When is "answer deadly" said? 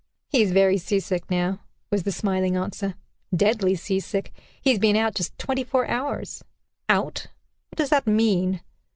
2.57-3.75